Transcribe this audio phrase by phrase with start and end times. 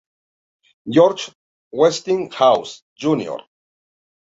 [0.89, 1.29] George
[1.71, 3.35] Westinghouse, Jr.